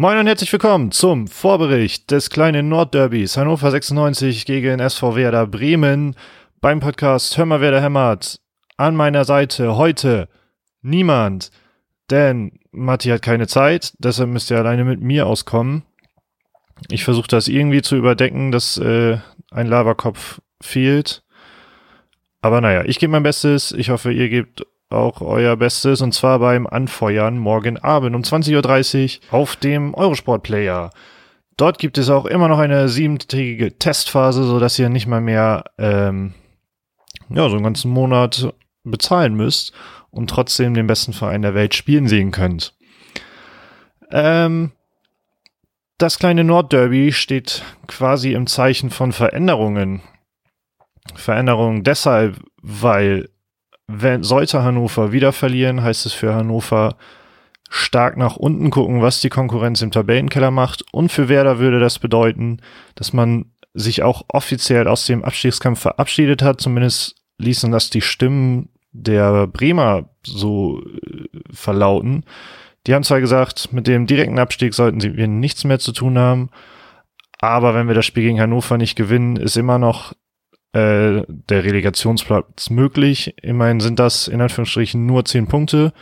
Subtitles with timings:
[0.00, 6.14] Moin und herzlich willkommen zum Vorbericht des kleinen Nordderbys Hannover 96 gegen SV Werder Bremen
[6.60, 8.38] beim Podcast Hör mal, wer da hämmert.
[8.76, 10.28] An meiner Seite heute
[10.82, 11.50] niemand,
[12.10, 15.82] denn Matti hat keine Zeit, deshalb müsst ihr alleine mit mir auskommen.
[16.90, 19.18] Ich versuche das irgendwie zu überdecken, dass äh,
[19.50, 21.24] ein Laberkopf fehlt.
[22.40, 23.72] Aber naja, ich gebe mein Bestes.
[23.72, 29.20] Ich hoffe, ihr gebt auch euer Bestes und zwar beim Anfeuern morgen Abend um 20.30
[29.30, 30.90] Uhr auf dem Eurosport Player.
[31.56, 36.34] Dort gibt es auch immer noch eine siebentägige Testphase, sodass ihr nicht mal mehr ähm,
[37.28, 39.72] ja, so einen ganzen Monat bezahlen müsst
[40.10, 42.74] und trotzdem den besten Verein der Welt spielen sehen könnt.
[44.10, 44.72] Ähm,
[45.98, 50.00] das kleine Nordderby steht quasi im Zeichen von Veränderungen.
[51.14, 53.28] Veränderungen deshalb, weil
[53.88, 56.96] wenn, sollte Hannover wieder verlieren, heißt es für Hannover
[57.70, 60.84] stark nach unten gucken, was die Konkurrenz im Tabellenkeller macht.
[60.92, 62.60] Und für Werder würde das bedeuten,
[62.94, 66.60] dass man sich auch offiziell aus dem Abstiegskampf verabschiedet hat.
[66.60, 72.24] Zumindest ließen das die Stimmen der Bremer so äh, verlauten.
[72.86, 76.18] Die haben zwar gesagt, mit dem direkten Abstieg sollten sie wir nichts mehr zu tun
[76.18, 76.50] haben,
[77.40, 80.14] aber wenn wir das Spiel gegen Hannover nicht gewinnen, ist immer noch
[80.72, 83.34] äh, der Relegationsplatz möglich.
[83.42, 85.92] Immerhin sind das in Anführungsstrichen nur zehn Punkte.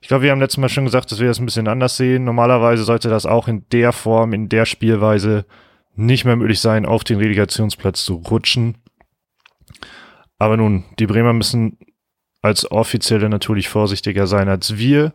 [0.00, 2.24] Ich glaube, wir haben letztes Mal schon gesagt, dass wir das ein bisschen anders sehen.
[2.24, 5.46] Normalerweise sollte das auch in der Form, in der Spielweise
[5.94, 8.76] nicht mehr möglich sein, auf den Relegationsplatz zu rutschen.
[10.38, 11.78] Aber nun, die Bremer müssen
[12.46, 15.12] als Offizielle natürlich vorsichtiger sein als wir.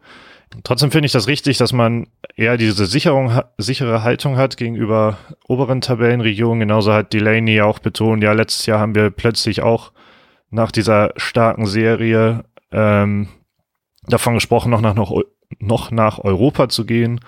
[0.63, 5.81] Trotzdem finde ich das richtig, dass man eher diese Sicherung, sichere Haltung hat gegenüber oberen
[5.81, 6.59] Tabellenregionen.
[6.59, 9.93] Genauso hat Delaney auch betont, ja, letztes Jahr haben wir plötzlich auch
[10.49, 13.29] nach dieser starken Serie ähm,
[14.07, 15.21] davon gesprochen, noch nach, noch,
[15.59, 17.21] noch nach Europa zu gehen.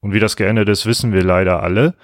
[0.00, 1.94] Und wie das geendet ist, wissen wir leider alle.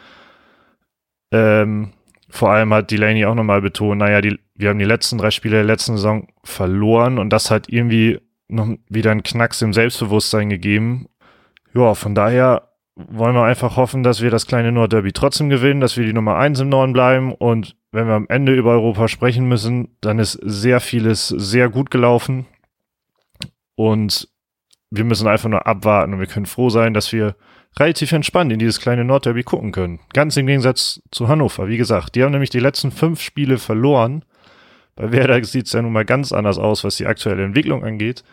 [1.30, 1.92] Ähm,
[2.30, 5.56] vor allem hat Delaney auch nochmal betont, naja, die, wir haben die letzten drei Spiele
[5.56, 11.08] der letzten Saison verloren und das hat irgendwie noch wieder einen Knacks im Selbstbewusstsein gegeben.
[11.74, 15.96] Ja, von daher wollen wir einfach hoffen, dass wir das kleine Nordderby trotzdem gewinnen, dass
[15.96, 19.48] wir die Nummer eins im Norden bleiben und wenn wir am Ende über Europa sprechen
[19.48, 22.46] müssen, dann ist sehr vieles sehr gut gelaufen
[23.74, 24.28] und
[24.90, 27.36] wir müssen einfach nur abwarten und wir können froh sein, dass wir
[27.78, 30.00] relativ entspannt in dieses kleine Nordderby gucken können.
[30.12, 31.68] Ganz im Gegensatz zu Hannover.
[31.68, 34.24] Wie gesagt, die haben nämlich die letzten fünf Spiele verloren.
[34.96, 38.24] Bei Werder sieht es ja nun mal ganz anders aus, was die aktuelle Entwicklung angeht.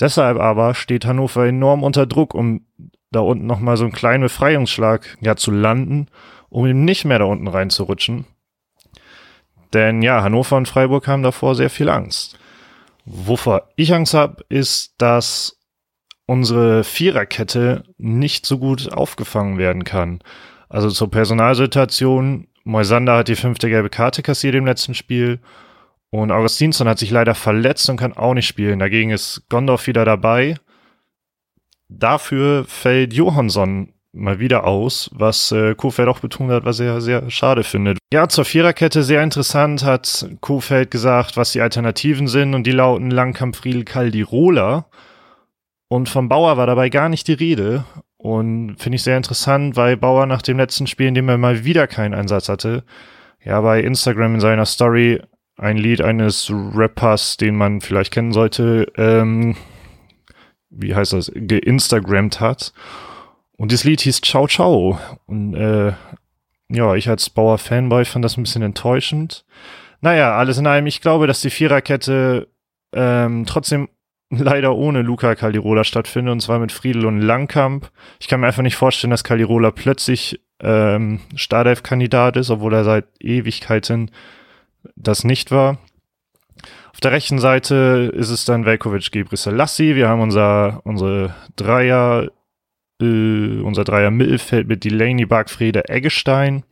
[0.00, 2.66] Deshalb aber steht Hannover enorm unter Druck, um
[3.10, 6.06] da unten nochmal so einen kleinen Befreiungsschlag ja, zu landen,
[6.48, 8.24] um eben nicht mehr da unten reinzurutschen.
[9.72, 12.38] Denn ja, Hannover und Freiburg haben davor sehr viel Angst.
[13.04, 15.59] Wovor ich Angst habe, ist, dass
[16.30, 20.20] unsere Viererkette nicht so gut aufgefangen werden kann.
[20.68, 25.40] Also zur Personalsituation, Moisander hat die fünfte gelbe Karte kassiert im letzten Spiel
[26.10, 28.78] und Augustinsson hat sich leider verletzt und kann auch nicht spielen.
[28.78, 30.54] Dagegen ist Gondorf wieder dabei.
[31.88, 37.28] Dafür fällt Johansson mal wieder aus, was äh, Kofeld auch betont hat, was er sehr
[37.28, 37.98] schade findet.
[38.12, 43.10] Ja, zur Viererkette sehr interessant hat Kofeld gesagt, was die Alternativen sind und die lauten
[43.10, 44.86] Langkamp, Friedel, Caldirola.
[45.92, 47.84] Und vom Bauer war dabei gar nicht die Rede.
[48.16, 51.64] Und finde ich sehr interessant, weil Bauer nach dem letzten Spiel, in dem er mal
[51.64, 52.84] wieder keinen Einsatz hatte,
[53.42, 55.20] ja bei Instagram in seiner Story
[55.56, 59.56] ein Lied eines Rappers, den man vielleicht kennen sollte, ähm,
[60.70, 62.72] wie heißt das, geinstagrammt hat.
[63.56, 65.00] Und das Lied hieß Ciao Ciao.
[65.26, 65.92] Und äh,
[66.68, 69.44] ja, ich als Bauer-Fanboy fand das ein bisschen enttäuschend.
[70.02, 72.46] Naja, alles in allem, ich glaube, dass die Viererkette
[72.92, 73.88] ähm, trotzdem
[74.30, 77.90] leider ohne Luca Caldirola stattfindet, und zwar mit Friedel und Langkamp.
[78.20, 83.06] Ich kann mir einfach nicht vorstellen, dass Caldirola plötzlich ähm, Startelf-Kandidat ist, obwohl er seit
[83.20, 84.10] Ewigkeiten
[84.96, 85.78] das nicht war.
[86.92, 89.94] Auf der rechten Seite ist es dann Velkovic Gebrselassie.
[89.94, 92.28] Wir haben unser, unsere Dreier,
[93.00, 96.64] äh, unser Dreier Mittelfeld mit Delaney, Bargfrede, Eggestein.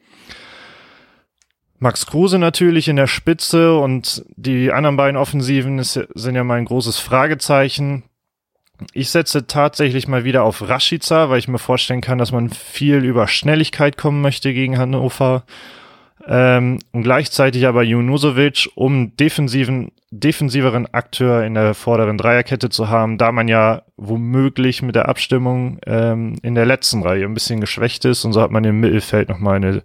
[1.80, 6.64] Max Kruse natürlich in der Spitze und die anderen beiden Offensiven ist, sind ja mein
[6.64, 8.02] großes Fragezeichen.
[8.92, 13.04] Ich setze tatsächlich mal wieder auf Rashica, weil ich mir vorstellen kann, dass man viel
[13.04, 15.44] über Schnelligkeit kommen möchte gegen Hannover.
[16.26, 23.18] Ähm, und gleichzeitig aber Junusovic, um defensiven, defensiveren Akteur in der vorderen Dreierkette zu haben,
[23.18, 28.04] da man ja womöglich mit der Abstimmung ähm, in der letzten Reihe ein bisschen geschwächt
[28.04, 29.82] ist und so hat man im Mittelfeld nochmal eine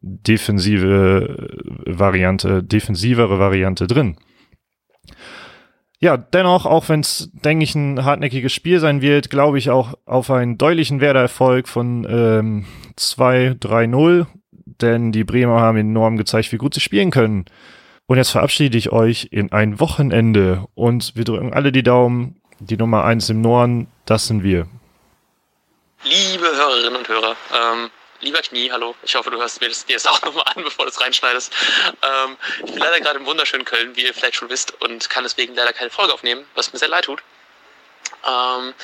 [0.00, 1.48] defensive
[1.86, 4.16] Variante, defensivere Variante drin.
[6.00, 9.94] Ja, dennoch, auch wenn es, denke ich, ein hartnäckiges Spiel sein wird, glaube ich auch
[10.04, 12.66] auf einen deutlichen Werder-Erfolg von ähm,
[12.98, 17.44] 2-3-0, denn die Bremer haben enorm gezeigt, wie gut sie spielen können.
[18.06, 22.40] Und jetzt verabschiede ich euch in ein Wochenende und wir drücken alle die Daumen.
[22.58, 24.66] Die Nummer 1 im Norden, das sind wir.
[26.04, 27.90] Liebe Hörerinnen und Hörer, ähm,
[28.22, 28.94] Lieber Knie, hallo.
[29.02, 31.52] Ich hoffe, du hörst mir das, dir das auch nochmal an, bevor du es reinschneidest.
[32.02, 35.24] Ähm, ich bin leider gerade im wunderschönen Köln, wie ihr vielleicht schon wisst, und kann
[35.24, 37.20] deswegen leider keine Folge aufnehmen, was mir sehr leid tut.
[38.24, 38.74] Ähm,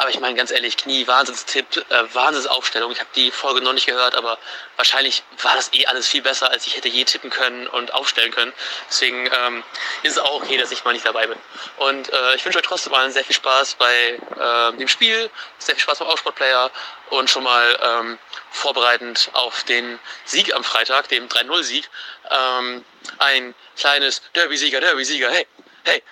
[0.00, 2.90] aber ich meine, ganz ehrlich, Knie, Wahnsinnstipp, äh, Wahnsinnsaufstellung.
[2.90, 4.38] Ich habe die Folge noch nicht gehört, aber
[4.76, 8.32] wahrscheinlich war das eh alles viel besser, als ich hätte je tippen können und aufstellen
[8.32, 8.54] können.
[8.88, 9.62] Deswegen ähm,
[10.02, 11.38] ist es auch okay, dass ich mal nicht dabei bin.
[11.76, 15.74] Und äh, ich wünsche euch trotzdem allen sehr viel Spaß bei äh, dem Spiel, sehr
[15.74, 16.70] viel Spaß beim Aufsportplayer
[17.10, 18.18] und schon mal ähm,
[18.52, 21.90] vorbereitend auf den Sieg am Freitag, dem 3-0-Sieg.
[22.30, 22.86] Ähm,
[23.18, 25.46] ein kleines Derby-Sieger, Derby-Sieger, hey,
[25.84, 26.02] hey.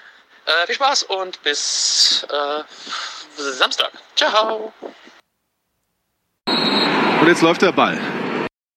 [0.44, 2.62] Äh, viel Spaß und bis äh,
[3.38, 3.90] Samstag.
[4.17, 4.73] Ciao.
[7.20, 7.99] Und jetzt läuft der Ball.